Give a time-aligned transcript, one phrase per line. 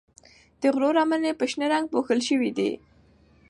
[0.61, 2.71] د غرو لمنې په شنه رنګ پوښل شوې دي.